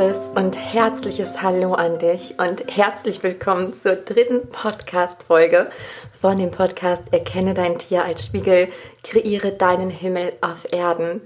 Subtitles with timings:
[0.00, 5.70] liebes und herzliches Hallo an dich und herzlich willkommen zur dritten Podcast-Folge
[6.20, 8.68] von dem Podcast Erkenne dein Tier als Spiegel,
[9.04, 11.20] kreiere deinen Himmel auf Erden.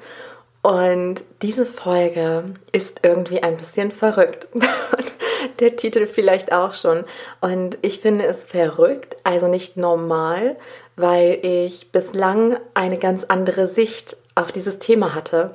[0.62, 4.48] Und diese Folge ist irgendwie ein bisschen verrückt.
[5.60, 7.04] Der Titel vielleicht auch schon.
[7.40, 10.56] Und ich finde es verrückt, also nicht normal,
[10.96, 15.54] weil ich bislang eine ganz andere Sicht auf dieses Thema hatte,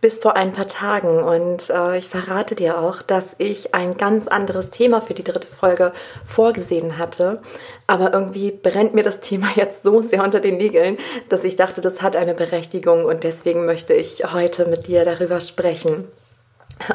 [0.00, 1.22] bis vor ein paar Tagen.
[1.22, 5.48] Und äh, ich verrate dir auch, dass ich ein ganz anderes Thema für die dritte
[5.48, 5.92] Folge
[6.24, 7.42] vorgesehen hatte.
[7.86, 11.80] Aber irgendwie brennt mir das Thema jetzt so sehr unter den Nägeln, dass ich dachte,
[11.80, 16.08] das hat eine Berechtigung und deswegen möchte ich heute mit dir darüber sprechen.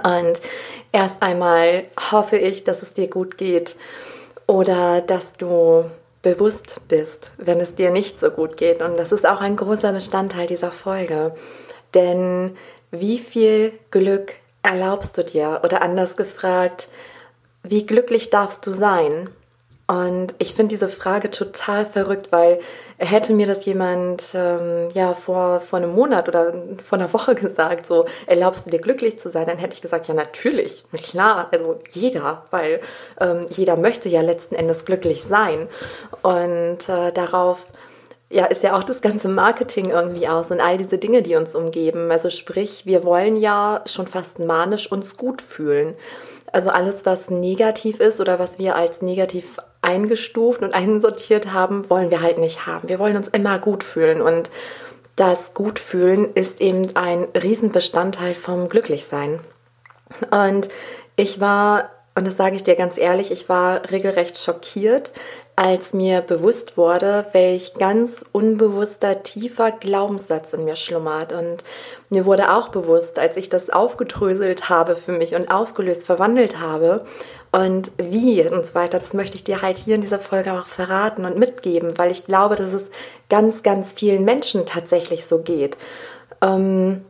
[0.04, 0.42] Und
[0.92, 3.76] erst einmal hoffe ich, dass es dir gut geht
[4.48, 5.86] oder dass du
[6.24, 8.82] bewusst bist, wenn es dir nicht so gut geht.
[8.82, 11.36] Und das ist auch ein großer Bestandteil dieser Folge.
[11.94, 12.58] Denn
[13.00, 15.62] wie viel Glück erlaubst du dir?
[15.64, 16.88] Oder anders gefragt,
[17.64, 19.30] wie glücklich darfst du sein?
[19.88, 22.60] Und ich finde diese Frage total verrückt, weil
[22.98, 27.86] hätte mir das jemand ähm, ja vor, vor einem Monat oder vor einer Woche gesagt,
[27.86, 31.80] so erlaubst du dir glücklich zu sein, dann hätte ich gesagt, ja natürlich, klar, also
[31.92, 32.80] jeder, weil
[33.20, 35.68] ähm, jeder möchte ja letzten Endes glücklich sein.
[36.24, 37.68] Und äh, darauf
[38.36, 41.56] ja, ist ja auch das ganze Marketing irgendwie aus und all diese Dinge, die uns
[41.56, 42.12] umgeben.
[42.12, 45.94] Also sprich, wir wollen ja schon fast manisch uns gut fühlen.
[46.52, 52.10] Also alles, was negativ ist oder was wir als negativ eingestuft und einsortiert haben, wollen
[52.10, 52.90] wir halt nicht haben.
[52.90, 54.50] Wir wollen uns immer gut fühlen und
[55.16, 59.40] das Gutfühlen ist eben ein Riesenbestandteil vom Glücklichsein.
[60.30, 60.68] Und
[61.16, 65.14] ich war, und das sage ich dir ganz ehrlich, ich war regelrecht schockiert,
[65.56, 71.32] als mir bewusst wurde, welch ganz unbewusster, tiefer Glaubenssatz in mir schlummert.
[71.32, 71.64] Und
[72.10, 77.06] mir wurde auch bewusst, als ich das aufgedröselt habe für mich und aufgelöst, verwandelt habe,
[77.56, 80.66] und wie und so weiter, das möchte ich dir halt hier in dieser Folge auch
[80.66, 82.92] verraten und mitgeben, weil ich glaube, dass es
[83.30, 85.78] ganz, ganz vielen Menschen tatsächlich so geht.
[86.42, 87.06] Ähm,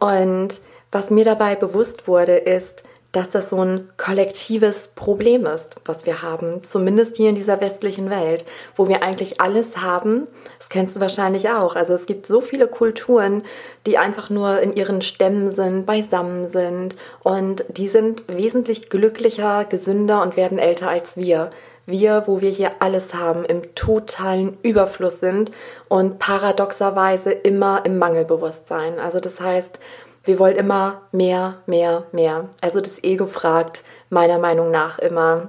[0.00, 0.48] und
[0.90, 6.20] was mir dabei bewusst wurde, ist, dass das so ein kollektives Problem ist, was wir
[6.20, 8.44] haben, zumindest hier in dieser westlichen Welt,
[8.76, 10.26] wo wir eigentlich alles haben.
[10.58, 11.76] Das kennst du wahrscheinlich auch.
[11.76, 13.44] Also es gibt so viele Kulturen,
[13.86, 20.20] die einfach nur in ihren Stämmen sind, beisammen sind und die sind wesentlich glücklicher, gesünder
[20.20, 21.50] und werden älter als wir.
[21.86, 25.52] Wir, wo wir hier alles haben, im totalen Überfluss sind
[25.88, 28.98] und paradoxerweise immer im Mangelbewusstsein.
[28.98, 29.78] Also das heißt,
[30.24, 32.48] wir wollen immer mehr, mehr, mehr.
[32.60, 35.48] Also das Ego fragt meiner Meinung nach immer,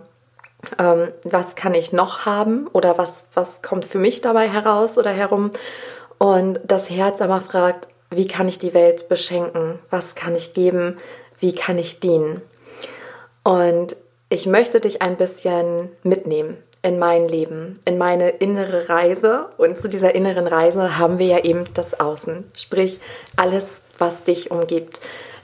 [0.79, 5.11] ähm, was kann ich noch haben oder was, was kommt für mich dabei heraus oder
[5.11, 5.51] herum.
[6.17, 9.79] Und das Herz aber fragt, wie kann ich die Welt beschenken?
[9.89, 10.97] Was kann ich geben?
[11.39, 12.41] Wie kann ich dienen?
[13.43, 13.95] Und
[14.29, 19.47] ich möchte dich ein bisschen mitnehmen in mein Leben, in meine innere Reise.
[19.57, 22.99] Und zu dieser inneren Reise haben wir ja eben das Außen, sprich
[23.35, 23.65] alles
[23.97, 25.00] was dich umgibt.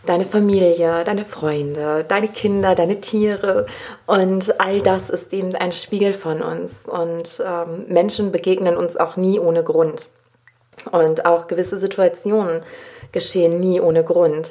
[0.05, 3.67] Deine Familie, deine Freunde, deine Kinder, deine Tiere
[4.07, 6.87] und all das ist eben ein Spiegel von uns.
[6.87, 10.07] Und ähm, Menschen begegnen uns auch nie ohne Grund.
[10.91, 12.61] Und auch gewisse Situationen
[13.11, 14.47] geschehen nie ohne Grund.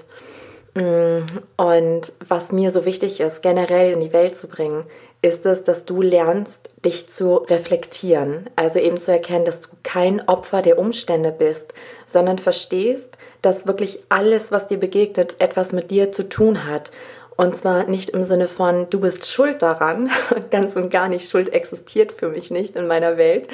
[0.75, 4.85] Mm, und was mir so wichtig ist, generell in die Welt zu bringen,
[5.23, 8.49] ist es, dass du lernst, dich zu reflektieren.
[8.57, 11.75] Also eben zu erkennen, dass du kein Opfer der Umstände bist,
[12.11, 16.91] sondern verstehst, dass wirklich alles, was dir begegnet, etwas mit dir zu tun hat.
[17.37, 20.11] Und zwar nicht im Sinne von, du bist schuld daran,
[20.51, 23.49] ganz und gar nicht, Schuld existiert für mich nicht in meiner Welt.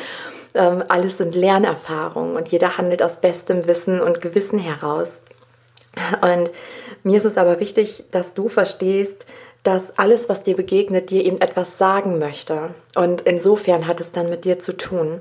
[0.55, 5.09] Ähm, alles sind Lernerfahrungen und jeder handelt aus bestem Wissen und Gewissen heraus.
[6.21, 6.51] Und
[7.03, 9.25] mir ist es aber wichtig, dass du verstehst,
[9.67, 12.71] dass alles, was dir begegnet, dir eben etwas sagen möchte.
[12.95, 15.21] Und insofern hat es dann mit dir zu tun.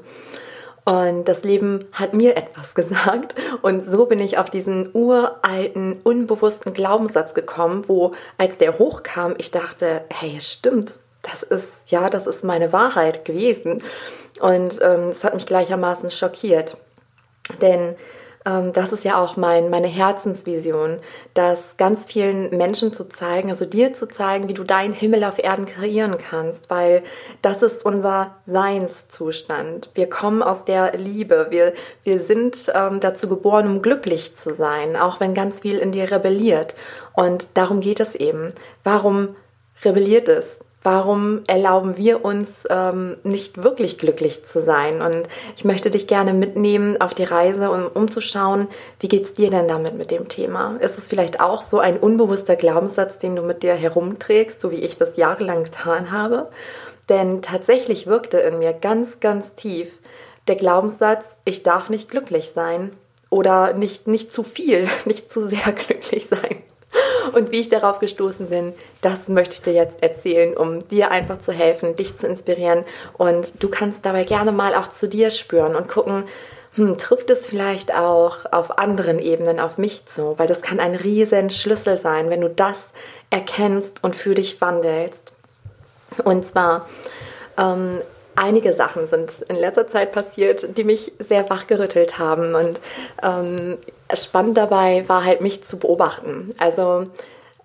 [0.83, 3.33] Und das Leben hat mir etwas gesagt.
[3.63, 9.49] Und so bin ich auf diesen uralten, unbewussten Glaubenssatz gekommen, wo als der hochkam, ich
[9.49, 10.99] dachte, hey, es stimmt.
[11.23, 13.81] Das ist, ja, das ist meine Wahrheit gewesen.
[14.39, 16.77] Und ähm, es hat mich gleichermaßen schockiert.
[17.61, 17.95] Denn ähm,
[18.45, 20.99] das ist ja auch mein, meine Herzensvision,
[21.33, 25.39] das ganz vielen Menschen zu zeigen, also dir zu zeigen, wie du deinen Himmel auf
[25.39, 27.01] Erden kreieren kannst, weil
[27.41, 29.89] das ist unser Seinszustand.
[29.95, 34.95] Wir kommen aus der Liebe, wir, wir sind ähm, dazu geboren, um glücklich zu sein,
[34.95, 36.75] auch wenn ganz viel in dir rebelliert.
[37.15, 38.53] Und darum geht es eben.
[38.83, 39.35] Warum
[39.83, 40.59] rebelliert es?
[40.85, 45.01] Warum erlauben wir uns ähm, nicht wirklich glücklich zu sein?
[45.01, 45.27] Und
[45.57, 48.67] ich möchte dich gerne mitnehmen auf die Reise, um, um zu schauen,
[48.99, 50.77] wie geht es dir denn damit mit dem Thema?
[50.79, 54.75] Ist es vielleicht auch so ein unbewusster Glaubenssatz, den du mit dir herumträgst, so wie
[54.75, 56.49] ich das jahrelang getan habe?
[57.09, 59.87] Denn tatsächlich wirkte in mir ganz, ganz tief
[60.47, 62.91] der Glaubenssatz, ich darf nicht glücklich sein
[63.31, 66.61] oder nicht, nicht zu viel, nicht zu sehr glücklich sein.
[67.35, 68.71] Und wie ich darauf gestoßen bin,
[69.01, 72.85] das möchte ich dir jetzt erzählen, um dir einfach zu helfen, dich zu inspirieren.
[73.17, 76.23] Und du kannst dabei gerne mal auch zu dir spüren und gucken,
[76.75, 80.35] hm, trifft es vielleicht auch auf anderen Ebenen auf mich zu?
[80.39, 82.93] Weil das kann ein riesen Schlüssel sein, wenn du das
[83.29, 85.33] erkennst und für dich wandelst.
[86.23, 86.87] Und zwar
[87.57, 87.99] ähm,
[88.35, 92.55] einige Sachen sind in letzter Zeit passiert, die mich sehr wachgerüttelt haben.
[92.55, 92.79] Und
[93.23, 93.77] ähm,
[94.13, 96.53] spannend dabei war halt, mich zu beobachten.
[96.57, 97.07] Also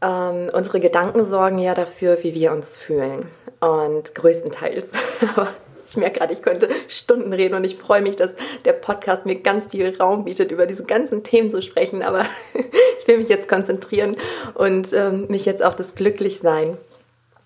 [0.03, 3.27] ähm, unsere Gedanken sorgen ja dafür, wie wir uns fühlen.
[3.61, 4.87] Und größtenteils.
[5.89, 8.33] ich merke gerade, ich könnte Stunden reden und ich freue mich, dass
[8.65, 12.03] der Podcast mir ganz viel Raum bietet, über diese ganzen Themen zu sprechen.
[12.03, 12.25] Aber
[12.99, 14.17] ich will mich jetzt konzentrieren
[14.55, 16.79] und ähm, mich jetzt auf das Glücklichsein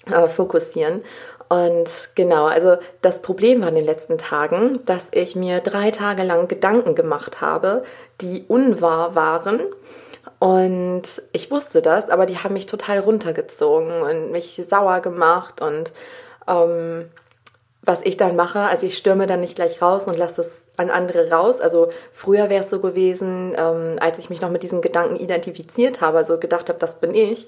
[0.07, 1.03] äh, fokussieren.
[1.55, 6.25] Und genau, also das Problem war in den letzten Tagen, dass ich mir drei Tage
[6.25, 7.85] lang Gedanken gemacht habe,
[8.21, 9.61] die unwahr waren.
[10.41, 11.03] Und
[11.33, 15.61] ich wusste das, aber die haben mich total runtergezogen und mich sauer gemacht.
[15.61, 15.93] Und
[16.49, 17.05] ähm,
[17.83, 20.91] was ich dann mache, also ich stürme dann nicht gleich raus und lasse es an
[20.91, 21.61] andere raus.
[21.61, 26.01] Also früher wäre es so gewesen, ähm, als ich mich noch mit diesen Gedanken identifiziert
[26.01, 27.47] habe, also gedacht habe, das bin ich,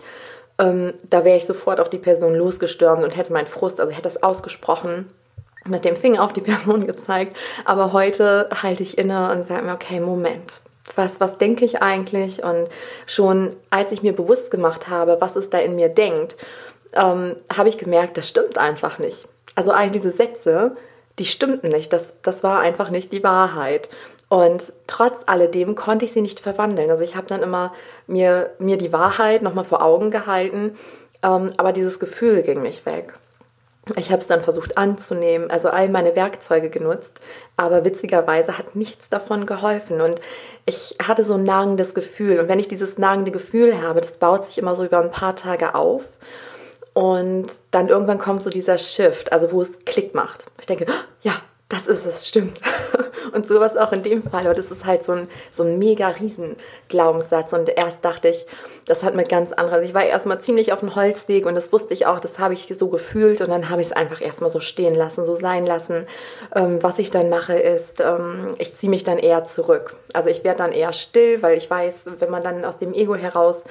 [0.58, 4.02] ähm, da wäre ich sofort auf die Person losgestürmt und hätte meinen Frust, also hätte
[4.02, 5.10] das ausgesprochen,
[5.64, 7.36] mit dem Finger auf die Person gezeigt.
[7.64, 10.60] Aber heute halte ich inne und sage mir, okay, Moment.
[10.94, 12.44] Was, was denke ich eigentlich?
[12.44, 12.68] Und
[13.06, 16.36] schon als ich mir bewusst gemacht habe, was es da in mir denkt,
[16.92, 19.28] ähm, habe ich gemerkt, das stimmt einfach nicht.
[19.56, 20.76] Also all diese Sätze,
[21.18, 21.92] die stimmten nicht.
[21.92, 23.88] Das, das war einfach nicht die Wahrheit.
[24.28, 26.90] Und trotz alledem konnte ich sie nicht verwandeln.
[26.90, 27.72] Also ich habe dann immer
[28.06, 30.76] mir, mir die Wahrheit nochmal vor Augen gehalten,
[31.22, 33.14] ähm, aber dieses Gefühl ging nicht weg.
[33.94, 37.20] Ich habe es dann versucht anzunehmen, also all meine Werkzeuge genutzt,
[37.56, 40.00] aber witzigerweise hat nichts davon geholfen.
[40.00, 40.20] Und
[40.64, 42.40] ich hatte so ein nagendes Gefühl.
[42.40, 45.36] Und wenn ich dieses nagende Gefühl habe, das baut sich immer so über ein paar
[45.36, 46.02] Tage auf.
[46.94, 50.46] Und dann irgendwann kommt so dieser Shift, also wo es Klick macht.
[50.58, 50.86] Ich denke,
[51.22, 51.34] ja,
[51.68, 52.60] das ist es, stimmt.
[53.32, 54.44] Und sowas auch in dem Fall.
[54.44, 56.56] Aber das ist halt so ein, so ein mega riesen
[56.88, 57.52] Glaubenssatz.
[57.52, 58.46] Und erst dachte ich,
[58.86, 59.76] das hat mir ganz andere.
[59.76, 62.54] Also ich war erstmal ziemlich auf dem Holzweg und das wusste ich auch, das habe
[62.54, 63.40] ich so gefühlt.
[63.40, 66.06] Und dann habe ich es einfach erstmal so stehen lassen, so sein lassen.
[66.54, 69.96] Ähm, was ich dann mache, ist, ähm, ich ziehe mich dann eher zurück.
[70.12, 73.16] Also ich werde dann eher still, weil ich weiß, wenn man dann aus dem Ego
[73.16, 73.64] heraus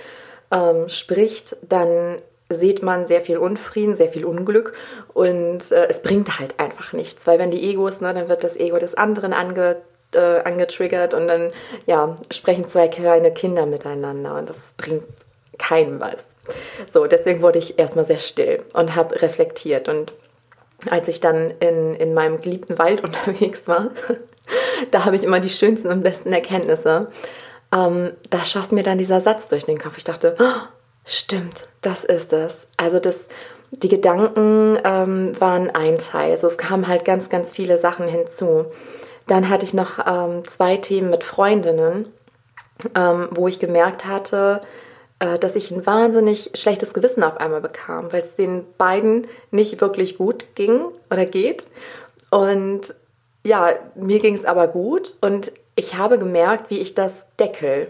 [0.51, 2.17] ähm, spricht, dann
[2.49, 4.73] sieht man sehr viel Unfrieden, sehr viel Unglück
[5.13, 8.55] und äh, es bringt halt einfach nichts, weil wenn die Egos, ne, dann wird das
[8.55, 9.77] Ego des anderen ange,
[10.13, 11.51] äh, angetriggert und dann
[11.87, 15.03] ja, sprechen zwei kleine Kinder miteinander und das bringt
[15.57, 16.23] keinem was.
[16.93, 20.13] So, deswegen wurde ich erstmal sehr still und habe reflektiert und
[20.89, 23.89] als ich dann in, in meinem geliebten Wald unterwegs war,
[24.91, 27.07] da habe ich immer die schönsten und besten Erkenntnisse.
[27.73, 29.97] Ähm, da schoss mir dann dieser Satz durch den Kopf.
[29.97, 30.67] Ich dachte, oh,
[31.07, 32.67] Stimmt, das ist es.
[32.77, 33.17] Also das,
[33.71, 36.31] die Gedanken ähm, waren ein Teil.
[36.31, 38.65] Also es kamen halt ganz, ganz viele Sachen hinzu.
[39.27, 42.07] Dann hatte ich noch ähm, zwei Themen mit Freundinnen,
[42.95, 44.61] ähm, wo ich gemerkt hatte,
[45.19, 49.81] äh, dass ich ein wahnsinnig schlechtes Gewissen auf einmal bekam, weil es den beiden nicht
[49.81, 51.65] wirklich gut ging oder geht.
[52.29, 52.93] Und
[53.43, 57.87] ja, mir ging es aber gut und ich habe gemerkt, wie ich das deckel.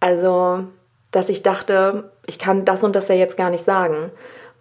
[0.00, 0.64] Also,
[1.10, 4.12] dass ich dachte, ich kann das und das ja jetzt gar nicht sagen.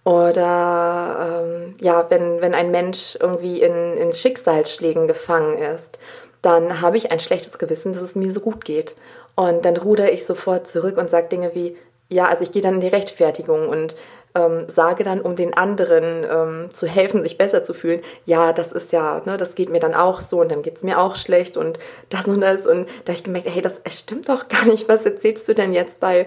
[0.04, 6.00] Oder ähm, ja, wenn, wenn ein Mensch irgendwie in, in Schicksalsschlägen gefangen ist,
[6.42, 8.96] dann habe ich ein schlechtes Gewissen, dass es mir so gut geht.
[9.36, 11.78] Und dann ruder ich sofort zurück und sage Dinge wie,
[12.10, 13.96] ja, also ich gehe dann in die Rechtfertigung und
[14.34, 18.72] ähm, sage dann, um den anderen ähm, zu helfen, sich besser zu fühlen, ja, das
[18.72, 21.16] ist ja, ne, das geht mir dann auch so und dann geht es mir auch
[21.16, 21.78] schlecht und
[22.10, 22.66] das und das.
[22.66, 25.74] Und da habe ich gemerkt, hey, das stimmt doch gar nicht, was erzählst du denn
[25.74, 26.02] jetzt?
[26.02, 26.26] Weil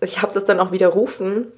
[0.00, 1.52] ich habe das dann auch widerrufen,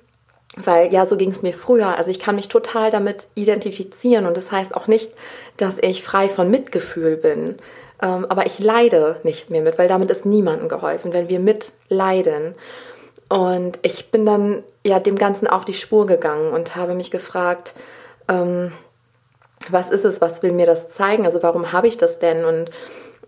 [0.57, 1.97] weil ja, so ging es mir früher.
[1.97, 5.13] Also ich kann mich total damit identifizieren und das heißt auch nicht,
[5.57, 7.57] dass ich frei von Mitgefühl bin.
[8.01, 12.55] Ähm, aber ich leide nicht mehr mit, weil damit ist niemandem geholfen, wenn wir mitleiden.
[13.29, 17.75] Und ich bin dann ja dem Ganzen auf die Spur gegangen und habe mich gefragt,
[18.29, 18.73] ähm,
[19.69, 21.27] was ist es, was will mir das zeigen?
[21.27, 22.45] Also warum habe ich das denn?
[22.45, 22.71] Und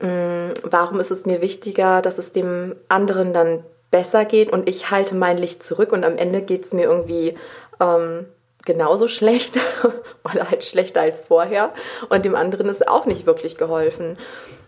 [0.01, 4.91] ähm, warum ist es mir wichtiger, dass es dem anderen dann besser geht und ich
[4.91, 7.37] halte mein Licht zurück und am Ende geht es mir irgendwie
[7.81, 8.27] ähm,
[8.65, 9.59] genauso schlecht
[10.25, 11.73] oder halt schlechter als vorher
[12.09, 14.19] und dem anderen ist auch nicht wirklich geholfen.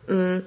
[0.07, 0.39] Mm.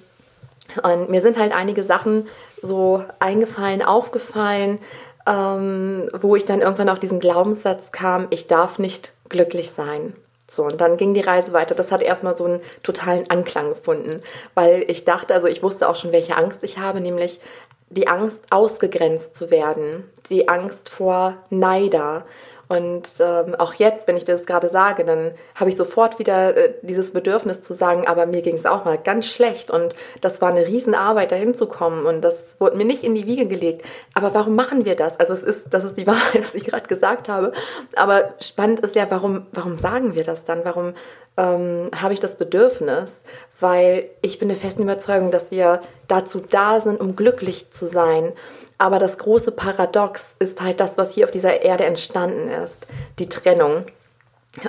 [0.82, 2.28] Und mir sind halt einige Sachen
[2.62, 4.80] so eingefallen, aufgefallen,
[5.28, 10.14] ähm, wo ich dann irgendwann auf diesen Glaubenssatz kam, ich darf nicht glücklich sein.
[10.52, 11.76] So, und dann ging die Reise weiter.
[11.76, 14.22] Das hat erstmal so einen totalen Anklang gefunden,
[14.54, 17.42] weil ich dachte, also ich wusste auch schon, welche Angst ich habe, nämlich
[17.90, 22.26] die Angst, ausgegrenzt zu werden, die Angst vor Neider,
[22.68, 26.74] und ähm, auch jetzt, wenn ich das gerade sage, dann habe ich sofort wieder äh,
[26.82, 30.50] dieses Bedürfnis zu sagen, aber mir ging es auch mal ganz schlecht und das war
[30.50, 33.84] eine Riesenarbeit, dahin zu kommen und das wurde mir nicht in die Wiege gelegt.
[34.16, 35.20] Aber warum machen wir das?
[35.20, 37.52] Also es ist, das ist die Wahrheit, was ich gerade gesagt habe.
[37.96, 40.66] Aber spannend ist ja, warum, warum sagen wir das dann?
[40.66, 40.96] Warum
[41.38, 43.12] ähm, habe ich das Bedürfnis?
[43.60, 48.34] Weil ich bin der festen Überzeugung, dass wir dazu da sind, um glücklich zu sein
[48.78, 52.88] aber das große Paradox ist halt das, was hier auf dieser Erde entstanden ist,
[53.20, 53.86] die Trennung.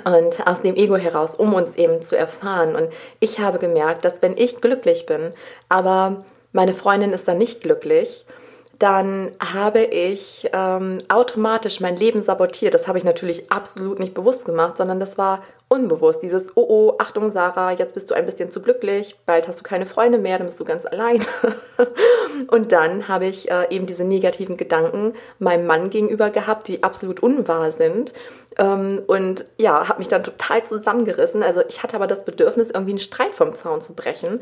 [0.03, 2.75] Und aus dem Ego heraus, um uns eben zu erfahren.
[2.75, 2.89] Und
[3.21, 5.31] ich habe gemerkt, dass wenn ich glücklich bin,
[5.69, 8.25] aber meine Freundin ist dann nicht glücklich,
[8.79, 12.73] dann habe ich ähm, automatisch mein Leben sabotiert.
[12.73, 16.21] Das habe ich natürlich absolut nicht bewusst gemacht, sondern das war unbewusst.
[16.21, 19.63] Dieses, oh oh, Achtung Sarah, jetzt bist du ein bisschen zu glücklich, bald hast du
[19.63, 21.23] keine Freunde mehr, dann bist du ganz allein.
[22.47, 27.21] und dann habe ich äh, eben diese negativen Gedanken meinem Mann gegenüber gehabt, die absolut
[27.21, 28.13] unwahr sind.
[28.57, 31.43] Ähm, und ja, habe mich dann total zusammengerissen.
[31.43, 34.41] Also ich hatte aber das Bedürfnis, irgendwie einen Streit vom Zaun zu brechen.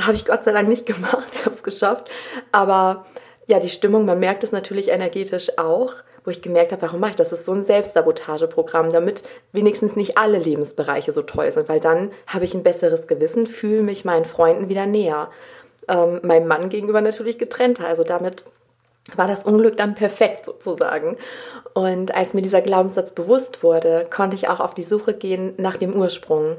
[0.00, 2.08] Habe ich Gott sei Dank nicht gemacht, habe es geschafft.
[2.52, 3.06] Aber
[3.46, 5.94] ja, die Stimmung, man merkt es natürlich energetisch auch,
[6.28, 7.30] wo ich gemerkt habe, warum mache ich das?
[7.30, 12.10] Das ist so ein Selbstsabotageprogramm, damit wenigstens nicht alle Lebensbereiche so toll sind, weil dann
[12.26, 15.30] habe ich ein besseres Gewissen, fühle mich meinen Freunden wieder näher.
[15.88, 17.86] Ähm, meinem Mann gegenüber natürlich getrennter.
[17.86, 18.44] Also damit
[19.16, 21.16] war das Unglück dann perfekt sozusagen.
[21.72, 25.78] Und als mir dieser Glaubenssatz bewusst wurde, konnte ich auch auf die Suche gehen nach
[25.78, 26.56] dem Ursprung.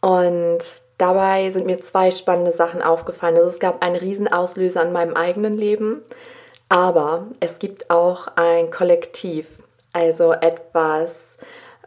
[0.00, 0.62] Und
[0.98, 3.36] Dabei sind mir zwei spannende Sachen aufgefallen.
[3.36, 6.02] Also es gab einen Riesenauslöser in meinem eigenen Leben,
[6.68, 9.46] aber es gibt auch ein Kollektiv,
[9.92, 11.12] also etwas,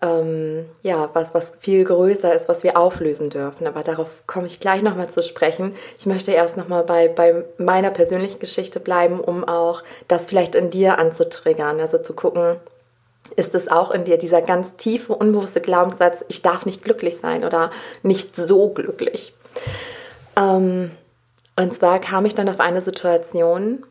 [0.02, 3.68] ähm, ja, was, was viel größer ist, was wir auflösen dürfen.
[3.68, 5.76] Aber darauf komme ich gleich nochmal zu sprechen.
[5.98, 10.70] Ich möchte erst nochmal bei, bei meiner persönlichen Geschichte bleiben, um auch das vielleicht in
[10.70, 11.80] dir anzutriggern.
[11.82, 12.56] Also zu gucken,
[13.36, 17.44] ist es auch in dir, dieser ganz tiefe, unbewusste Glaubenssatz, ich darf nicht glücklich sein
[17.44, 17.72] oder
[18.02, 19.34] nicht so glücklich.
[20.38, 20.92] Ähm,
[21.56, 23.84] und zwar kam ich dann auf eine Situation,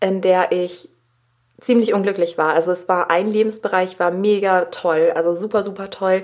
[0.00, 0.88] in der ich
[1.60, 2.54] ziemlich unglücklich war.
[2.54, 6.22] Also es war ein Lebensbereich, war mega toll, also super, super toll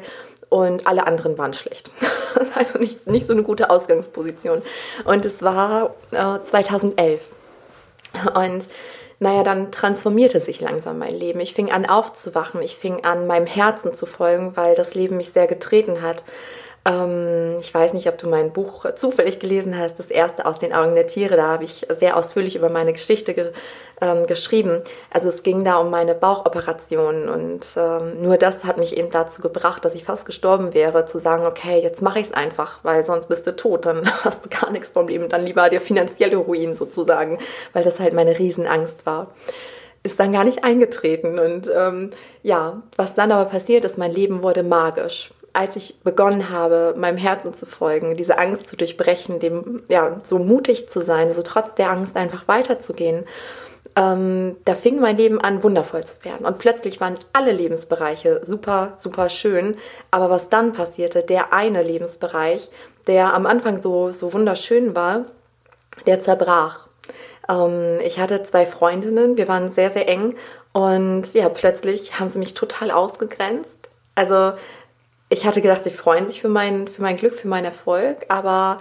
[0.49, 1.91] und alle anderen waren schlecht.
[2.55, 4.63] also nicht, nicht so eine gute Ausgangsposition.
[5.05, 7.25] Und es war äh, 2011.
[8.35, 8.65] Und
[9.19, 11.41] naja, dann transformierte sich langsam mein Leben.
[11.41, 15.33] Ich fing an aufzuwachen, ich fing an meinem Herzen zu folgen, weil das Leben mich
[15.33, 16.25] sehr getreten hat.
[16.87, 20.73] Ähm, ich weiß nicht, ob du mein Buch zufällig gelesen hast, das erste aus den
[20.73, 21.37] Augen der Tiere.
[21.37, 23.53] Da habe ich sehr ausführlich über meine Geschichte ge
[24.01, 24.83] ähm, geschrieben.
[25.11, 29.41] Also es ging da um meine Bauchoperation und ähm, nur das hat mich eben dazu
[29.41, 33.05] gebracht, dass ich fast gestorben wäre, zu sagen, okay, jetzt mache ich es einfach, weil
[33.05, 36.37] sonst bist du tot, dann hast du gar nichts vom Leben, dann lieber der finanzielle
[36.37, 37.39] Ruin sozusagen,
[37.73, 39.29] weil das halt meine Riesenangst war
[40.07, 41.39] ist dann gar nicht eingetreten.
[41.39, 42.11] Und ähm,
[42.43, 47.17] ja, was dann aber passiert ist, mein Leben wurde magisch als ich begonnen habe, meinem
[47.17, 51.75] Herzen zu folgen, diese Angst zu durchbrechen, dem ja so mutig zu sein, so trotz
[51.77, 53.25] der Angst einfach weiterzugehen,
[53.97, 56.45] ähm, da fing mein Leben an, wundervoll zu werden.
[56.45, 59.77] Und plötzlich waren alle Lebensbereiche super, super schön.
[60.11, 62.69] Aber was dann passierte, der eine Lebensbereich,
[63.07, 65.27] der am Anfang so, so wunderschön war,
[66.07, 66.89] der zerbrach.
[67.49, 70.35] Ähm, ich hatte zwei Freundinnen, wir waren sehr, sehr eng.
[70.73, 73.91] Und ja, plötzlich haben sie mich total ausgegrenzt.
[74.17, 74.55] Also
[75.35, 78.81] ich hatte gedacht, sie freuen sich für mein, für mein Glück, für meinen Erfolg, aber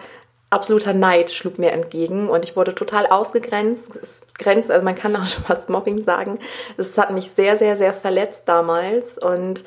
[0.51, 3.89] absoluter Neid schlug mir entgegen und ich wurde total ausgegrenzt.
[4.37, 6.39] Grenzt, also man kann auch schon fast Mobbing sagen.
[6.77, 9.63] Es hat mich sehr, sehr, sehr verletzt damals und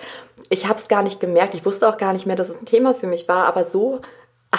[0.49, 1.55] ich habe es gar nicht gemerkt.
[1.55, 4.01] Ich wusste auch gar nicht mehr, dass es ein Thema für mich war, aber so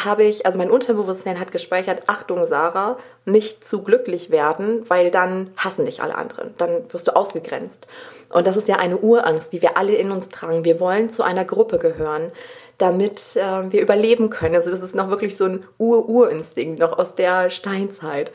[0.06, 5.52] habe ich, also mein Unterbewusstsein hat gespeichert, Achtung Sarah, nicht zu glücklich werden, weil dann
[5.58, 7.88] hassen dich alle anderen, dann wirst du ausgegrenzt.
[8.30, 10.66] Und das ist ja eine Urangst, die wir alle in uns tragen.
[10.66, 12.32] Wir wollen zu einer Gruppe gehören,
[12.78, 14.56] damit äh, wir überleben können.
[14.56, 18.32] Also das ist noch wirklich so ein Ur-Urinstinkt, noch aus der Steinzeit.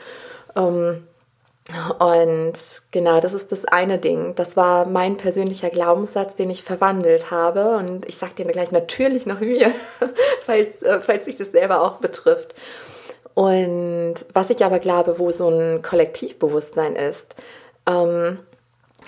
[0.55, 1.07] Ähm,
[1.99, 2.53] und
[2.91, 4.35] genau, das ist das eine Ding.
[4.35, 7.77] Das war mein persönlicher Glaubenssatz, den ich verwandelt habe.
[7.77, 9.73] Und ich sage dir gleich natürlich noch mir,
[10.45, 12.53] falls, äh, falls sich das selber auch betrifft.
[13.33, 17.33] Und was ich aber glaube, wo so ein Kollektivbewusstsein ist,
[17.87, 18.39] ähm,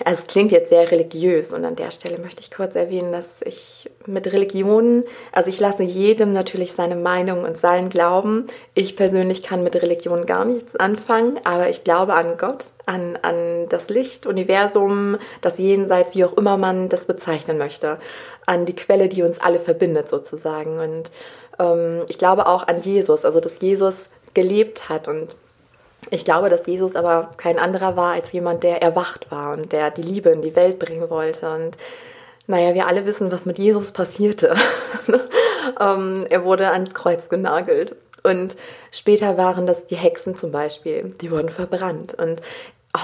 [0.04, 3.28] also es klingt jetzt sehr religiös und an der Stelle möchte ich kurz erwähnen, dass
[3.42, 8.46] ich mit Religionen, also ich lasse jedem natürlich seine Meinung und seinen Glauben.
[8.74, 13.68] Ich persönlich kann mit Religion gar nichts anfangen, aber ich glaube an Gott, an, an
[13.68, 17.98] das Licht, Universum, das Jenseits, wie auch immer man das bezeichnen möchte,
[18.46, 20.78] an die Quelle, die uns alle verbindet sozusagen.
[20.78, 21.10] Und
[21.58, 25.34] ähm, ich glaube auch an Jesus, also dass Jesus gelebt hat und
[26.10, 29.90] ich glaube, dass Jesus aber kein anderer war als jemand, der erwacht war und der
[29.90, 31.52] die Liebe in die Welt bringen wollte.
[31.52, 31.76] Und
[32.46, 34.54] naja, wir alle wissen, was mit Jesus passierte.
[35.80, 37.96] ähm, er wurde ans Kreuz genagelt.
[38.22, 38.56] Und
[38.90, 42.14] später waren das die Hexen zum Beispiel, die wurden verbrannt.
[42.14, 42.42] Und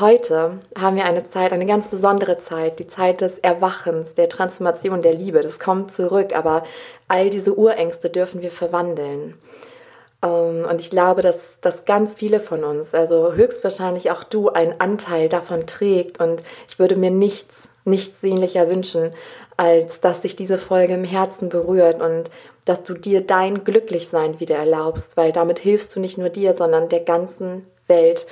[0.01, 5.03] heute haben wir eine Zeit, eine ganz besondere Zeit, die Zeit des Erwachens, der Transformation,
[5.03, 5.41] der Liebe.
[5.41, 6.65] Das kommt zurück, aber
[7.09, 9.35] all diese Urängste dürfen wir verwandeln.
[10.23, 14.81] Ähm, und ich glaube, dass, dass ganz viele von uns, also höchstwahrscheinlich auch du, einen
[14.81, 16.21] Anteil davon trägt.
[16.21, 19.13] Und ich würde mir nichts, nichts sehnlicher wünschen,
[19.57, 22.31] als dass sich diese Folge im Herzen berührt und
[22.65, 26.89] dass du dir dein Glücklichsein wieder erlaubst, weil damit hilfst du nicht nur dir, sondern
[26.89, 28.27] der ganzen Welt.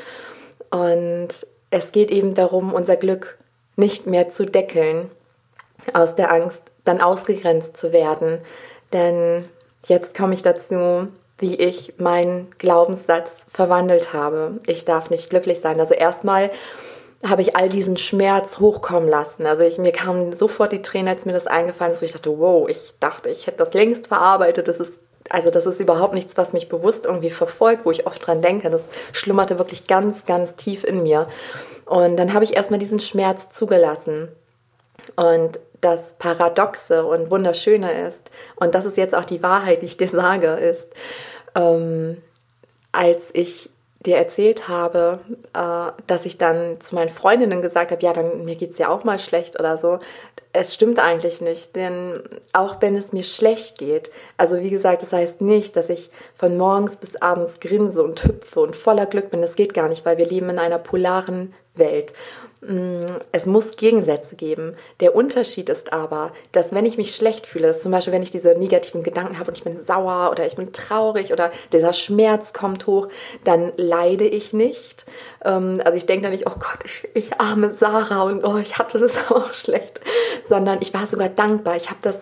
[0.71, 1.28] Und
[1.71, 3.38] es geht eben darum, unser Glück
[3.76, 5.11] nicht mehr zu deckeln,
[5.92, 8.38] aus der Angst dann ausgegrenzt zu werden.
[8.92, 9.47] Denn
[9.87, 14.61] jetzt komme ich dazu, wie ich meinen Glaubenssatz verwandelt habe.
[14.66, 15.80] Ich darf nicht glücklich sein.
[15.80, 16.50] Also erstmal
[17.22, 19.46] habe ich all diesen Schmerz hochkommen lassen.
[19.46, 22.38] Also ich, mir kamen sofort die Tränen, als mir das eingefallen ist, wo ich dachte,
[22.38, 24.68] wow, ich dachte, ich hätte das längst verarbeitet.
[24.68, 24.92] Das ist
[25.28, 28.68] also das ist überhaupt nichts, was mich bewusst irgendwie verfolgt, wo ich oft dran denke.
[28.68, 31.28] Das schlummerte wirklich ganz, ganz tief in mir.
[31.86, 34.28] Und dann habe ich erstmal diesen Schmerz zugelassen.
[35.16, 38.20] Und das Paradoxe und Wunderschöne ist,
[38.56, 40.88] und das ist jetzt auch die Wahrheit, die ich dir sage, ist,
[41.54, 42.20] ähm,
[42.92, 43.70] als ich
[44.00, 45.21] dir erzählt habe,
[45.52, 48.88] äh, dass ich dann zu meinen Freundinnen gesagt habe, ja, dann mir geht es ja
[48.88, 50.00] auch mal schlecht oder so.
[50.52, 55.12] Es stimmt eigentlich nicht, denn auch wenn es mir schlecht geht, also wie gesagt, das
[55.12, 59.42] heißt nicht, dass ich von morgens bis abends grinse und hüpfe und voller Glück bin.
[59.42, 62.14] Das geht gar nicht, weil wir leben in einer polaren Welt.
[62.62, 64.76] Mm, es muss Gegensätze geben.
[65.00, 68.50] Der Unterschied ist aber, dass wenn ich mich schlecht fühle, zum Beispiel wenn ich diese
[68.50, 72.86] negativen Gedanken habe und ich bin sauer oder ich bin traurig oder dieser Schmerz kommt
[72.86, 73.08] hoch,
[73.44, 75.06] dann leide ich nicht.
[75.42, 78.76] Ähm, also ich denke da nicht, oh Gott, ich, ich arme Sarah und oh, ich
[78.76, 80.00] hatte das auch schlecht,
[80.50, 81.76] sondern ich war sogar dankbar.
[81.76, 82.18] Ich habe das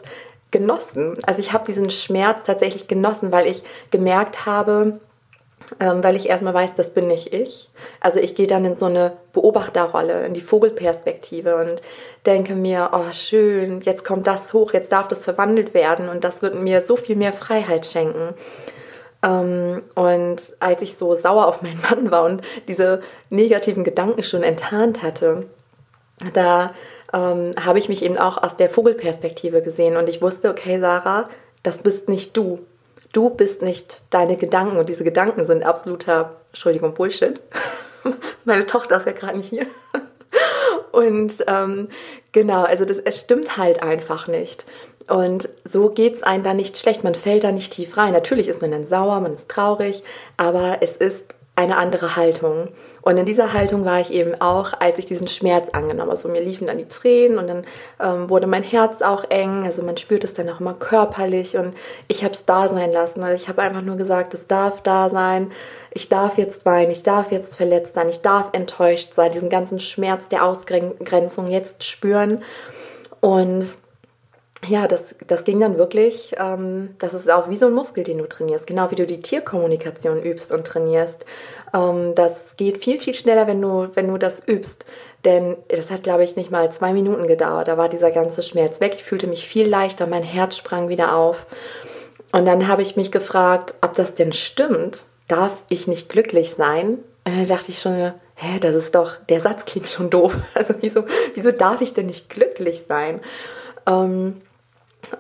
[0.52, 1.18] genossen.
[1.24, 5.00] Also ich habe diesen Schmerz tatsächlich genossen, weil ich gemerkt habe,
[5.80, 7.68] ähm, weil ich erstmal weiß, das bin nicht ich.
[8.00, 11.82] Also ich gehe dann in so eine Beobachterrolle, in die Vogelperspektive und
[12.26, 16.42] denke mir, oh schön, jetzt kommt das hoch, jetzt darf das verwandelt werden und das
[16.42, 18.34] wird mir so viel mehr Freiheit schenken.
[19.22, 24.42] Ähm, und als ich so sauer auf meinen Mann war und diese negativen Gedanken schon
[24.42, 25.46] enttarnt hatte,
[26.34, 26.74] da
[27.12, 31.28] ähm, habe ich mich eben auch aus der Vogelperspektive gesehen und ich wusste, okay, Sarah,
[31.62, 32.60] das bist nicht du.
[33.12, 37.40] Du bist nicht deine Gedanken und diese Gedanken sind absoluter, Entschuldigung, Bullshit.
[38.44, 39.66] Meine Tochter ist ja gerade nicht hier.
[40.92, 41.88] Und ähm,
[42.32, 44.64] genau, also das, es stimmt halt einfach nicht.
[45.06, 47.04] Und so geht es einem da nicht schlecht.
[47.04, 48.12] Man fällt da nicht tief rein.
[48.12, 50.02] Natürlich ist man dann sauer, man ist traurig,
[50.36, 52.68] aber es ist eine andere Haltung.
[53.08, 56.10] Und in dieser Haltung war ich eben auch, als ich diesen Schmerz angenommen habe.
[56.10, 57.64] Also mir liefen dann die Tränen und dann
[57.98, 59.64] ähm, wurde mein Herz auch eng.
[59.64, 61.74] Also man spürt es dann auch immer körperlich und
[62.06, 63.24] ich habe es da sein lassen.
[63.24, 65.52] Also ich habe einfach nur gesagt, es darf da sein.
[65.90, 69.80] Ich darf jetzt weinen, ich darf jetzt verletzt sein, ich darf enttäuscht sein, diesen ganzen
[69.80, 72.42] Schmerz der Ausgrenzung jetzt spüren.
[73.22, 73.68] Und
[74.66, 78.18] ja, das, das ging dann wirklich, ähm, das ist auch wie so ein Muskel, den
[78.18, 81.24] du trainierst, genau wie du die Tierkommunikation übst und trainierst.
[81.72, 84.84] Ähm, das geht viel, viel schneller, wenn du, wenn du das übst.
[85.24, 87.68] Denn das hat, glaube ich, nicht mal zwei Minuten gedauert.
[87.68, 88.94] Da war dieser ganze Schmerz weg.
[88.96, 91.46] Ich fühlte mich viel leichter, mein Herz sprang wieder auf.
[92.32, 95.00] Und dann habe ich mich gefragt, ob das denn stimmt.
[95.26, 96.98] Darf ich nicht glücklich sein?
[97.24, 100.34] Und dann dachte ich schon, hä, das ist doch, der Satz klingt schon doof.
[100.54, 103.20] Also wieso, wieso darf ich denn nicht glücklich sein?
[103.86, 104.40] Ähm,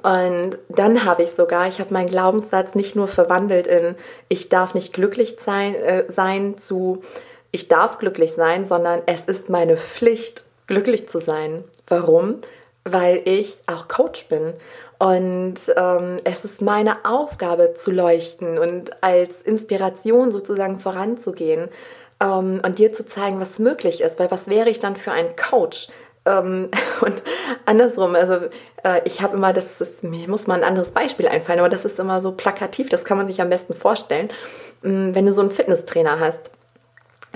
[0.02, 3.96] und dann habe ich sogar, ich habe meinen Glaubenssatz nicht nur verwandelt in
[4.28, 7.02] ich darf nicht glücklich sein, äh, sein zu
[7.50, 11.64] ich darf glücklich sein, sondern es ist meine Pflicht, glücklich zu sein.
[11.86, 12.42] Warum?
[12.84, 14.52] Weil ich auch Coach bin.
[14.98, 21.68] Und ähm, es ist meine Aufgabe zu leuchten und als Inspiration sozusagen voranzugehen
[22.20, 24.18] ähm, und dir zu zeigen, was möglich ist.
[24.18, 25.88] Weil was wäre ich dann für ein Coach?
[26.28, 27.22] Ähm, und
[27.64, 28.34] andersrum, also
[28.84, 31.84] äh, ich habe immer, das ist, mir muss mal ein anderes Beispiel einfallen, aber das
[31.84, 34.30] ist immer so plakativ, das kann man sich am besten vorstellen,
[34.84, 36.50] ähm, wenn du so einen Fitnesstrainer hast.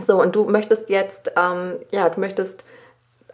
[0.07, 2.65] So, und du möchtest jetzt, ähm, ja, du möchtest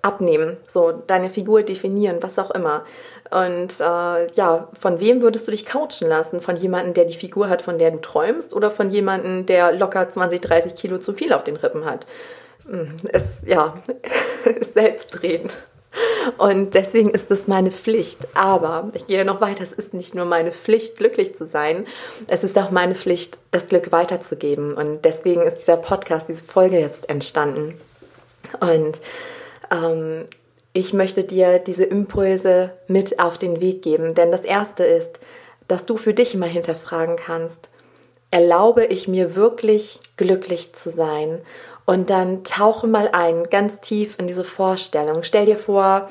[0.02, 2.84] abnehmen, so deine Figur definieren, was auch immer.
[3.30, 6.40] Und äh, ja, von wem würdest du dich coachen lassen?
[6.40, 10.10] Von jemandem, der die Figur hat, von der du träumst, oder von jemandem, der locker
[10.10, 12.06] 20, 30 Kilo zu viel auf den Rippen hat?
[13.12, 13.78] Es, ja,
[14.60, 15.54] ist selbstredend.
[16.36, 18.18] Und deswegen ist es meine Pflicht.
[18.34, 19.62] Aber ich gehe noch weiter.
[19.62, 21.86] Es ist nicht nur meine Pflicht, glücklich zu sein.
[22.28, 24.74] Es ist auch meine Pflicht, das Glück weiterzugeben.
[24.74, 27.80] Und deswegen ist dieser Podcast, diese Folge jetzt entstanden.
[28.60, 29.00] Und
[29.70, 30.26] ähm,
[30.72, 34.14] ich möchte dir diese Impulse mit auf den Weg geben.
[34.14, 35.18] Denn das Erste ist,
[35.66, 37.68] dass du für dich mal hinterfragen kannst,
[38.30, 41.40] erlaube ich mir wirklich glücklich zu sein?
[41.88, 45.22] Und dann tauche mal ein, ganz tief in diese Vorstellung.
[45.22, 46.10] Stell dir vor,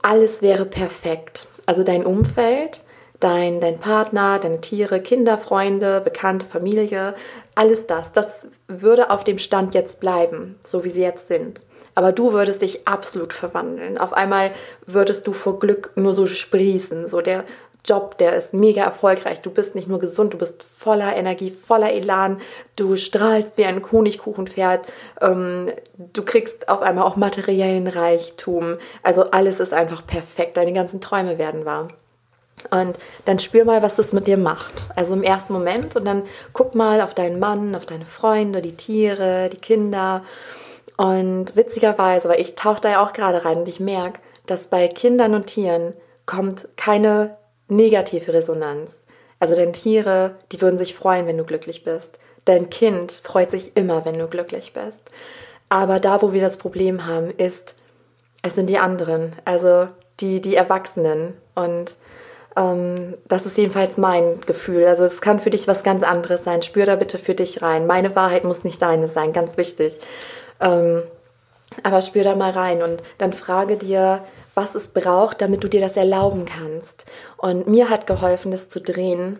[0.00, 1.48] alles wäre perfekt.
[1.66, 2.82] Also dein Umfeld,
[3.20, 7.14] dein, dein Partner, deine Tiere, Kinder, Freunde, Bekannte, Familie,
[7.54, 11.60] alles das, das würde auf dem Stand jetzt bleiben, so wie sie jetzt sind.
[11.94, 13.98] Aber du würdest dich absolut verwandeln.
[13.98, 14.52] Auf einmal
[14.86, 17.06] würdest du vor Glück nur so sprießen.
[17.06, 17.44] So der
[17.84, 19.40] Job, der ist mega erfolgreich.
[19.40, 22.40] Du bist nicht nur gesund, du bist voller Energie, voller Elan.
[22.76, 24.86] Du strahlst wie ein Honigkuchenpferd.
[25.20, 28.76] Ähm, du kriegst auf einmal auch materiellen Reichtum.
[29.02, 30.56] Also alles ist einfach perfekt.
[30.56, 31.88] Deine ganzen Träume werden wahr.
[32.70, 34.86] Und dann spür mal, was das mit dir macht.
[34.94, 38.76] Also im ersten Moment und dann guck mal auf deinen Mann, auf deine Freunde, die
[38.76, 40.22] Tiere, die Kinder.
[40.96, 44.86] Und witzigerweise, weil ich tauche da ja auch gerade rein und ich merke, dass bei
[44.86, 45.94] Kindern und Tieren
[46.26, 47.36] kommt keine
[47.76, 48.92] negative Resonanz.
[49.38, 52.18] Also deine Tiere, die würden sich freuen, wenn du glücklich bist.
[52.44, 55.00] Dein Kind freut sich immer, wenn du glücklich bist.
[55.68, 57.74] Aber da, wo wir das Problem haben, ist,
[58.42, 59.88] es sind die anderen, also
[60.20, 61.34] die, die Erwachsenen.
[61.54, 61.96] Und
[62.56, 64.84] ähm, das ist jedenfalls mein Gefühl.
[64.86, 66.62] Also es kann für dich was ganz anderes sein.
[66.62, 67.86] Spür da bitte für dich rein.
[67.86, 69.98] Meine Wahrheit muss nicht deine sein, ganz wichtig.
[70.60, 71.02] Ähm,
[71.82, 74.20] aber spür da mal rein und dann frage dir,
[74.54, 77.04] was es braucht, damit du dir das erlauben kannst.
[77.36, 79.38] Und mir hat geholfen, das zu drehen,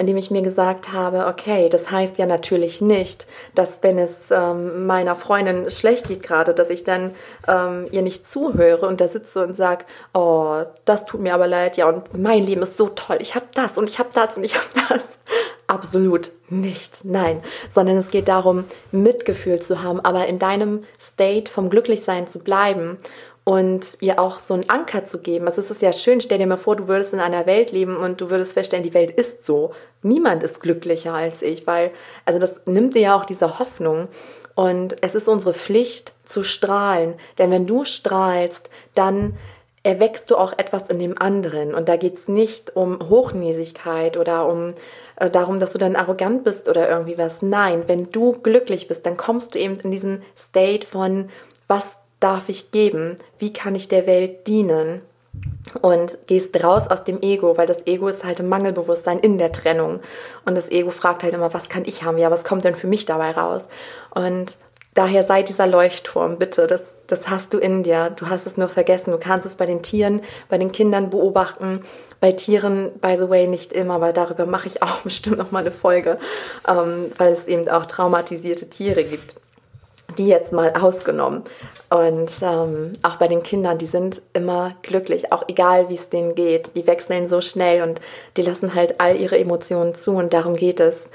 [0.00, 4.86] indem ich mir gesagt habe, okay, das heißt ja natürlich nicht, dass wenn es ähm,
[4.86, 7.14] meiner Freundin schlecht geht gerade, dass ich dann
[7.46, 11.76] ähm, ihr nicht zuhöre und da sitze und sage, oh, das tut mir aber leid,
[11.76, 14.44] ja, und mein Leben ist so toll, ich habe das und ich habe das und
[14.44, 15.02] ich habe das.
[15.66, 21.70] Absolut nicht, nein, sondern es geht darum, Mitgefühl zu haben, aber in deinem State vom
[21.70, 22.98] Glücklichsein zu bleiben
[23.50, 25.48] und ihr auch so einen Anker zu geben.
[25.48, 27.96] Also es ist ja schön, stell dir mal vor, du würdest in einer Welt leben
[27.96, 29.72] und du würdest feststellen, die Welt ist so.
[30.02, 31.90] Niemand ist glücklicher als ich, weil,
[32.24, 34.06] also das nimmt dir ja auch diese Hoffnung.
[34.54, 37.14] Und es ist unsere Pflicht zu strahlen.
[37.38, 39.36] Denn wenn du strahlst, dann
[39.82, 41.74] erwächst du auch etwas in dem anderen.
[41.74, 44.74] Und da geht es nicht um Hochnäsigkeit oder um
[45.16, 47.42] äh, darum, dass du dann arrogant bist oder irgendwie was.
[47.42, 51.30] Nein, wenn du glücklich bist, dann kommst du eben in diesen State von,
[51.66, 53.16] was darf ich geben?
[53.38, 55.00] Wie kann ich der Welt dienen?
[55.80, 59.52] Und gehst raus aus dem Ego, weil das Ego ist halt im Mangelbewusstsein in der
[59.52, 60.00] Trennung.
[60.44, 62.18] Und das Ego fragt halt immer, was kann ich haben?
[62.18, 63.62] Ja, was kommt denn für mich dabei raus?
[64.12, 64.56] Und
[64.94, 66.66] daher sei dieser Leuchtturm, bitte.
[66.66, 68.10] Das, das hast du in dir.
[68.10, 69.12] Du hast es nur vergessen.
[69.12, 71.84] Du kannst es bei den Tieren, bei den Kindern beobachten.
[72.18, 75.60] Bei Tieren, by the way, nicht immer, weil darüber mache ich auch bestimmt noch mal
[75.60, 76.18] eine Folge,
[76.66, 79.36] ähm, weil es eben auch traumatisierte Tiere gibt
[80.18, 81.42] die jetzt mal ausgenommen.
[81.88, 86.34] Und ähm, auch bei den Kindern, die sind immer glücklich, auch egal wie es denen
[86.34, 86.76] geht.
[86.76, 88.00] Die wechseln so schnell und
[88.36, 91.08] die lassen halt all ihre Emotionen zu und darum geht es.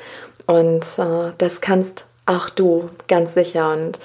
[0.47, 3.71] Und äh, das kannst auch du ganz sicher.
[3.71, 3.99] Und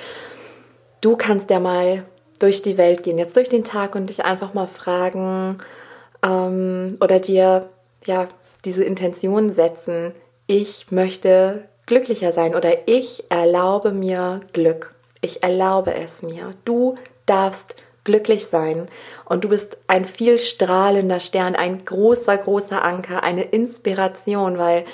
[1.00, 2.05] du kannst ja mal
[2.38, 5.59] durch die Welt gehen, jetzt durch den Tag und dich einfach mal fragen
[6.22, 7.68] ähm, oder dir
[8.07, 8.29] ja
[8.64, 10.12] diese Intention setzen.
[10.46, 14.95] Ich möchte glücklicher sein oder ich erlaube mir Glück.
[15.21, 16.55] Ich erlaube es mir.
[16.64, 18.88] Du darfst glücklich sein
[19.27, 24.85] und du bist ein viel strahlender Stern, ein großer, großer Anker, eine Inspiration, weil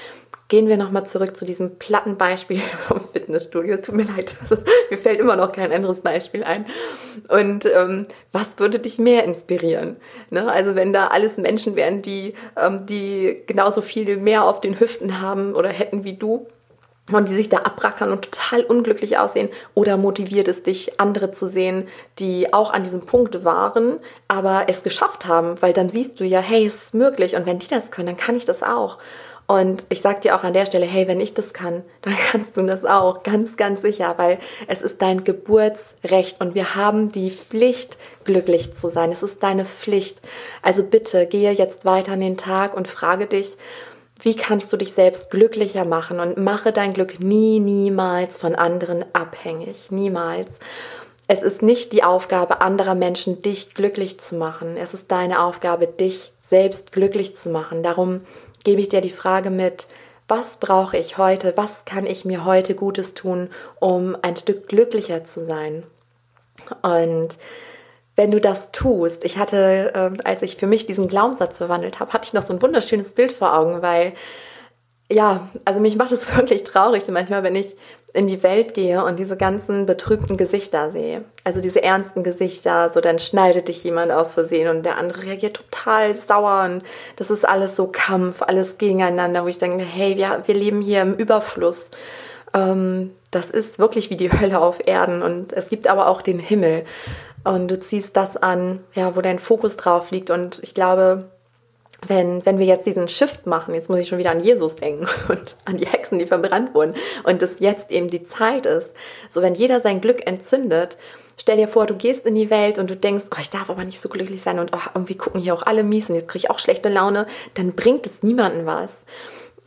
[0.49, 3.75] gehen wir nochmal zurück zu diesem platten Beispiel vom Fitnessstudio.
[3.75, 6.66] Es tut mir leid, also, mir fällt immer noch kein anderes Beispiel ein.
[7.29, 9.96] Und ähm, was würde dich mehr inspirieren?
[10.31, 10.51] Ne?
[10.51, 15.20] Also wenn da alles Menschen wären, die, ähm, die genauso viel mehr auf den Hüften
[15.20, 16.46] haben oder hätten wie du,
[17.12, 19.49] und die sich da abrackern und total unglücklich aussehen?
[19.75, 21.88] Oder motiviert es dich, andere zu sehen,
[22.19, 25.61] die auch an diesem Punkt waren, aber es geschafft haben?
[25.61, 28.16] Weil dann siehst du ja, hey, es ist möglich und wenn die das können, dann
[28.16, 28.99] kann ich das auch.
[29.47, 32.57] Und ich sag dir auch an der Stelle, hey, wenn ich das kann, dann kannst
[32.57, 37.31] du das auch, ganz, ganz sicher, weil es ist dein Geburtsrecht und wir haben die
[37.31, 39.12] Pflicht, glücklich zu sein.
[39.12, 40.21] Es ist deine Pflicht.
[40.61, 43.57] Also bitte, gehe jetzt weiter in den Tag und frage dich,
[44.20, 49.05] wie kannst du dich selbst glücklicher machen und mache dein Glück nie, niemals von anderen
[49.12, 49.90] abhängig.
[49.90, 50.50] Niemals.
[51.29, 54.76] es ist nicht die Aufgabe anderer Menschen, dich glücklich zu machen.
[54.76, 57.83] Es ist deine Aufgabe, dich selbst glücklich zu machen.
[57.83, 58.20] Darum
[58.64, 59.88] gebe ich dir die Frage mit,
[60.29, 63.50] was brauche ich heute, was kann ich mir heute Gutes tun,
[63.81, 65.85] um ein Stück glücklicher zu sein.
[66.83, 67.37] Und
[68.16, 72.12] wenn du das tust, ich hatte, äh, als ich für mich diesen Glaubenssatz verwandelt habe,
[72.12, 74.14] hatte ich noch so ein wunderschönes Bild vor Augen, weil
[75.09, 77.76] ja, also mich macht es wirklich traurig manchmal, wenn ich
[78.14, 81.24] in die Welt gehe und diese ganzen betrübten Gesichter sehe.
[81.44, 85.57] Also diese ernsten Gesichter, so dann schneidet dich jemand aus Versehen und der andere reagiert
[85.57, 86.83] total sauer und
[87.16, 91.02] das ist alles so Kampf, alles gegeneinander, wo ich denke, hey, wir, wir leben hier
[91.02, 91.90] im Überfluss.
[92.55, 96.38] Ähm, das ist wirklich wie die Hölle auf Erden und es gibt aber auch den
[96.38, 96.85] Himmel
[97.46, 101.30] und du ziehst das an, ja, wo dein Fokus drauf liegt und ich glaube,
[102.06, 105.06] wenn, wenn wir jetzt diesen Shift machen, jetzt muss ich schon wieder an Jesus denken
[105.28, 108.94] und an die Hexen, die verbrannt wurden und das jetzt eben die Zeit ist,
[109.30, 110.98] so wenn jeder sein Glück entzündet,
[111.38, 113.85] stell dir vor, du gehst in die Welt und du denkst, oh, ich darf aber
[113.85, 116.46] nicht so glücklich sein und oh, irgendwie gucken hier auch alle mies und jetzt kriege
[116.46, 118.94] ich auch schlechte Laune, dann bringt es niemandem was.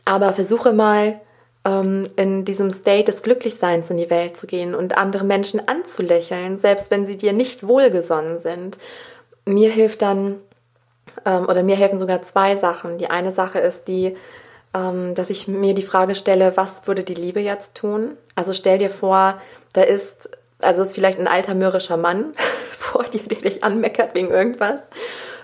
[0.04, 1.20] Aber versuche mal
[1.70, 6.58] ähm, in diesem State des Glücklichseins in die Welt zu gehen und andere Menschen anzulächeln,
[6.58, 8.78] selbst wenn sie dir nicht wohlgesonnen sind.
[9.44, 10.36] Mir hilft dann
[11.24, 12.98] ähm, oder mir helfen sogar zwei Sachen.
[12.98, 14.16] Die eine Sache ist die,
[14.74, 18.16] ähm, dass ich mir die Frage stelle, was würde die Liebe jetzt tun?
[18.34, 19.40] Also stell dir vor,
[19.72, 22.34] da ist, also ist vielleicht ein alter mürrischer Mann
[22.72, 24.80] vor dir, der dich anmeckert wegen irgendwas.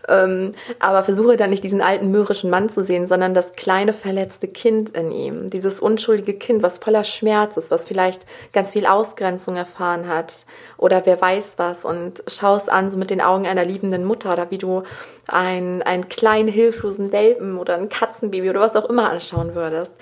[0.09, 4.49] Ähm, aber versuche dann nicht diesen alten mürrischen Mann zu sehen, sondern das kleine verletzte
[4.49, 5.51] Kind in ihm.
[5.51, 11.05] Dieses unschuldige Kind, was voller Schmerz ist, was vielleicht ganz viel Ausgrenzung erfahren hat oder
[11.07, 14.59] wer weiß was und schaust an so mit den Augen einer liebenden Mutter oder wie
[14.59, 14.83] du
[15.29, 19.93] einen, einen kleinen hilflosen Welpen oder ein Katzenbaby oder was auch immer anschauen würdest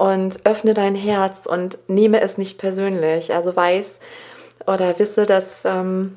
[0.00, 3.34] und öffne dein Herz und nehme es nicht persönlich.
[3.34, 3.98] Also weiß
[4.66, 6.16] oder wisse, dass, ähm,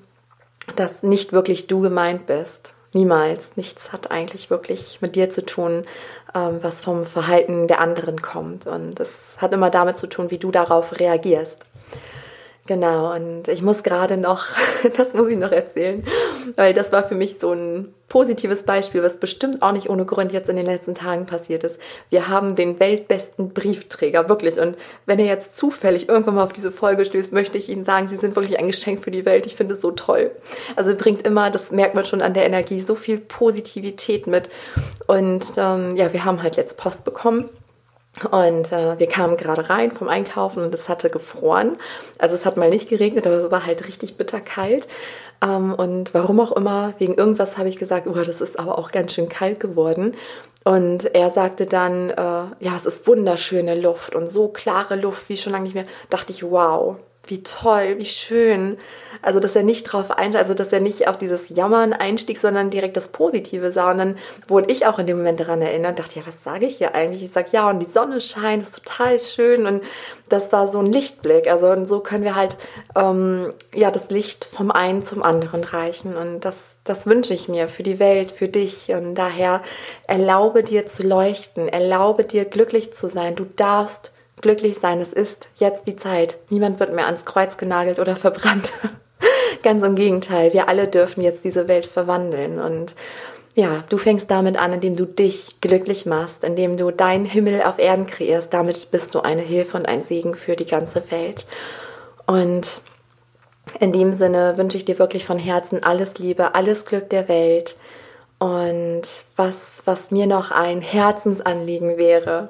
[0.77, 2.73] dass nicht wirklich du gemeint bist.
[2.93, 3.58] Niemals.
[3.58, 5.86] Nichts hat eigentlich wirklich mit dir zu tun,
[6.36, 8.67] ähm, was vom Verhalten der anderen kommt.
[8.67, 11.65] Und es hat immer damit zu tun, wie du darauf reagierst.
[12.65, 14.45] Genau, und ich muss gerade noch,
[14.97, 16.02] das muss ich noch erzählen,
[16.56, 20.32] weil das war für mich so ein positives Beispiel, was bestimmt auch nicht ohne Grund
[20.32, 21.78] jetzt in den letzten Tagen passiert ist.
[22.10, 24.62] Wir haben den weltbesten Briefträger, wirklich.
[24.62, 28.08] Und wenn er jetzt zufällig irgendwann mal auf diese Folge stößt, möchte ich Ihnen sagen,
[28.08, 29.45] Sie sind wirklich ein Geschenk für die Welt.
[29.45, 30.32] Ich finde es so toll.
[30.78, 34.49] Also bringt immer, das merkt man schon an der Energie, so viel Positivität mit.
[35.08, 37.49] Und ähm, ja, wir haben halt jetzt Post bekommen
[38.30, 41.78] und äh, wir kamen gerade rein vom Einkaufen und es hatte gefroren.
[42.19, 44.88] Also es hat mal nicht geregnet, aber es war halt richtig bitterkalt.
[45.41, 48.91] Ähm, und warum auch immer, wegen irgendwas habe ich gesagt, oh, das ist aber auch
[48.91, 50.15] ganz schön kalt geworden.
[50.63, 55.38] Und er sagte dann, äh, ja, es ist wunderschöne Luft und so klare Luft wie
[55.38, 55.86] schon lange nicht mehr.
[56.10, 58.77] Dachte ich, wow, wie toll, wie schön.
[59.21, 62.69] Also, dass er nicht drauf einsteigt, also, dass er nicht auf dieses Jammern einstieg, sondern
[62.69, 63.91] direkt das Positive sah.
[63.91, 64.17] Und dann
[64.49, 67.23] wurde ich auch in dem Moment daran erinnert, dachte, ja, was sage ich hier eigentlich?
[67.23, 69.65] Ich sage, ja, und die Sonne scheint, ist total schön.
[69.65, 69.81] Und
[70.27, 71.47] das war so ein Lichtblick.
[71.47, 72.57] Also, und so können wir halt,
[72.97, 76.17] ähm, ja, das Licht vom einen zum anderen reichen.
[76.17, 78.91] Und das, das wünsche ich mir für die Welt, für dich.
[78.91, 79.62] Und daher
[80.05, 83.38] erlaube dir zu leuchten, erlaube dir glücklich zu sein.
[83.38, 84.12] Du darfst
[84.43, 85.01] glücklich sein.
[85.01, 86.38] Es ist jetzt die Zeit.
[86.49, 88.73] Niemand wird mehr ans Kreuz genagelt oder verbrannt.
[89.63, 90.53] Ganz im Gegenteil.
[90.53, 92.60] Wir alle dürfen jetzt diese Welt verwandeln.
[92.60, 92.93] Und
[93.56, 97.79] ja, du fängst damit an, indem du dich glücklich machst, indem du deinen Himmel auf
[97.79, 98.53] Erden kreierst.
[98.53, 101.45] Damit bist du eine Hilfe und ein Segen für die ganze Welt.
[102.27, 102.67] Und
[103.79, 107.77] in dem Sinne wünsche ich dir wirklich von Herzen alles Liebe, alles Glück der Welt.
[108.39, 109.03] Und
[109.38, 112.49] was, was mir noch ein Herzensanliegen wäre,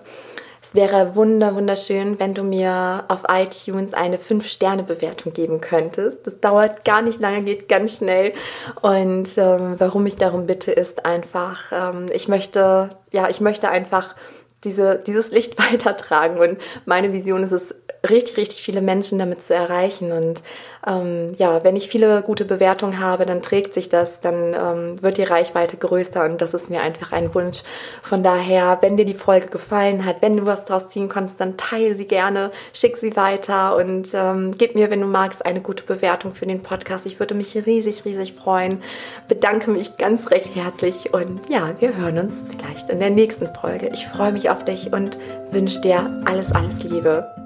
[0.73, 6.25] wäre wunder wunderschön, wenn du mir auf iTunes eine 5-Sterne-Bewertung geben könntest.
[6.25, 8.33] Das dauert gar nicht lange, geht ganz schnell.
[8.81, 14.15] Und ähm, warum ich darum bitte, ist einfach, ähm, ich möchte, ja, ich möchte einfach
[14.63, 16.39] diese, dieses Licht weitertragen.
[16.39, 17.75] Und meine Vision ist es,
[18.09, 20.11] richtig, richtig viele Menschen damit zu erreichen.
[20.11, 20.41] Und
[20.85, 25.17] ähm, ja, wenn ich viele gute Bewertungen habe, dann trägt sich das, dann ähm, wird
[25.17, 27.63] die Reichweite größer und das ist mir einfach ein Wunsch.
[28.01, 31.55] Von daher, wenn dir die Folge gefallen hat, wenn du was draus ziehen konntest, dann
[31.55, 35.83] teile sie gerne, schick sie weiter und ähm, gib mir, wenn du magst, eine gute
[35.83, 37.05] Bewertung für den Podcast.
[37.05, 38.81] Ich würde mich riesig, riesig freuen.
[39.29, 43.89] Bedanke mich ganz recht herzlich und ja, wir hören uns vielleicht in der nächsten Folge.
[43.93, 45.17] Ich freue mich auf dich und
[45.51, 47.42] wünsche dir alles, alles Liebe.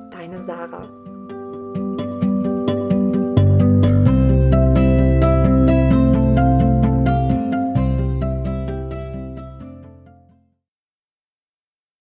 [0.48, 0.97] Sarah.